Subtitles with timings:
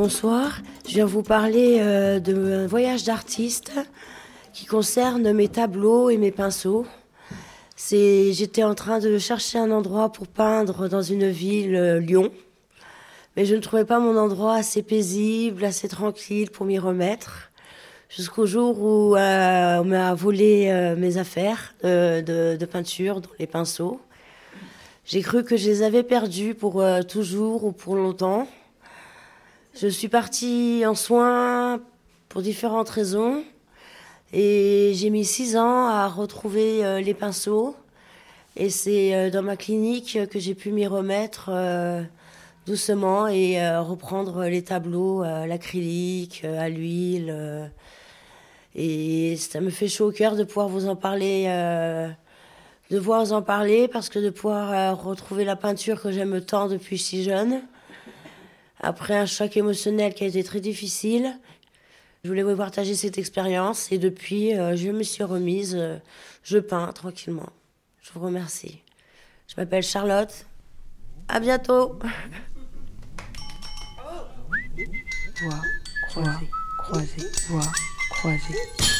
[0.00, 0.62] bonsoir.
[0.88, 3.72] Je viens vous parler euh, d'un voyage d'artiste
[4.54, 6.86] qui concerne mes tableaux et mes pinceaux.
[7.76, 12.32] C'est, j'étais en train de chercher un endroit pour peindre dans une ville, euh, Lyon,
[13.36, 17.50] mais je ne trouvais pas mon endroit assez paisible, assez tranquille pour m'y remettre.
[18.08, 24.00] Jusqu'au jour où euh, on m'a volé mes affaires de, peinture, les pinceaux.
[25.04, 28.48] J'ai cru que je les avais perdus pour toujours ou pour longtemps.
[29.72, 31.80] Je suis partie en soins
[32.28, 33.44] pour différentes raisons
[34.32, 37.76] et j'ai mis six ans à retrouver euh, les pinceaux.
[38.56, 42.02] Et c'est euh, dans ma clinique que j'ai pu m'y remettre euh,
[42.66, 47.70] doucement et reprendre les tableaux l'acrylique, à l'huile.
[48.74, 51.46] et ça me fait chaud au cœur de pouvoir vous en parler,
[52.90, 56.98] de vous en parler parce que de pouvoir retrouver la peinture que j'aime tant depuis
[56.98, 57.62] si jeune
[58.80, 61.38] après un choc émotionnel qui a été très difficile.
[62.24, 65.74] Je voulais vous partager cette expérience et depuis, euh, je me suis remise.
[65.74, 65.96] Euh,
[66.42, 67.50] je peins tranquillement.
[68.02, 68.82] Je vous remercie.
[69.46, 70.46] Je m'appelle Charlotte.
[71.28, 71.98] À bientôt.
[78.10, 78.99] Croisée.